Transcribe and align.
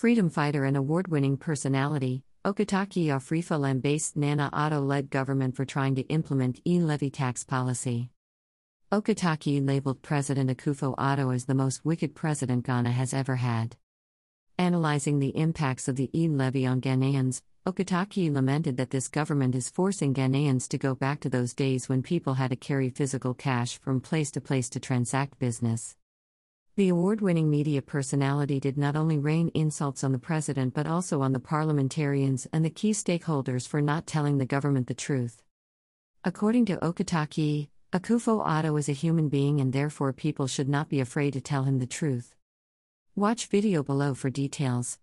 Freedom 0.00 0.30
fighter 0.30 0.64
and 0.64 0.78
award 0.78 1.08
winning 1.08 1.36
personality, 1.36 2.24
Okatakyie 2.46 3.08
Afrifa 3.08 3.60
lambasted 3.60 4.16
Nana 4.16 4.48
Addo 4.50 4.82
led 4.82 5.10
government 5.10 5.54
for 5.54 5.66
trying 5.66 5.94
to 5.96 6.08
implement 6.08 6.58
e 6.66 6.80
levy 6.80 7.10
tax 7.10 7.44
policy. 7.44 8.08
Okatakyie 8.90 9.60
labeled 9.60 10.00
President 10.00 10.48
Akufo 10.48 10.96
Addo 10.96 11.34
as 11.34 11.44
the 11.44 11.54
most 11.54 11.84
wicked 11.84 12.14
president 12.14 12.64
Ghana 12.64 12.92
has 12.92 13.12
ever 13.12 13.36
had. 13.36 13.76
Analyzing 14.56 15.18
the 15.18 15.36
impacts 15.36 15.86
of 15.86 15.96
the 15.96 16.08
e 16.18 16.28
levy 16.28 16.64
on 16.64 16.80
Ghanaians, 16.80 17.42
Okatakyie 17.66 18.32
lamented 18.32 18.78
that 18.78 18.88
this 18.88 19.06
government 19.06 19.54
is 19.54 19.68
forcing 19.68 20.14
Ghanaians 20.14 20.66
to 20.68 20.78
go 20.78 20.94
back 20.94 21.20
to 21.20 21.28
those 21.28 21.52
days 21.52 21.90
when 21.90 22.02
people 22.02 22.32
had 22.32 22.48
to 22.48 22.56
carry 22.56 22.88
physical 22.88 23.34
cash 23.34 23.78
from 23.78 24.00
place 24.00 24.30
to 24.30 24.40
place 24.40 24.70
to 24.70 24.80
transact 24.80 25.38
business. 25.38 25.94
The 26.80 26.88
award 26.88 27.20
winning 27.20 27.50
media 27.50 27.82
personality 27.82 28.58
did 28.58 28.78
not 28.78 28.96
only 28.96 29.18
rain 29.18 29.50
insults 29.52 30.02
on 30.02 30.12
the 30.12 30.18
president 30.18 30.72
but 30.72 30.86
also 30.86 31.20
on 31.20 31.34
the 31.34 31.38
parliamentarians 31.38 32.46
and 32.54 32.64
the 32.64 32.70
key 32.70 32.92
stakeholders 32.92 33.68
for 33.68 33.82
not 33.82 34.06
telling 34.06 34.38
the 34.38 34.46
government 34.46 34.86
the 34.86 34.94
truth. 34.94 35.42
According 36.24 36.64
to 36.64 36.78
Okatakyie, 36.78 37.68
Akufo 37.92 38.42
Addo 38.46 38.78
is 38.78 38.88
a 38.88 38.92
human 38.92 39.28
being 39.28 39.60
and 39.60 39.74
therefore 39.74 40.14
people 40.14 40.46
should 40.46 40.70
not 40.70 40.88
be 40.88 41.00
afraid 41.00 41.34
to 41.34 41.42
tell 41.42 41.64
him 41.64 41.80
the 41.80 41.86
truth. 41.86 42.34
Watch 43.14 43.48
video 43.48 43.82
below 43.82 44.14
for 44.14 44.30
details. 44.30 44.98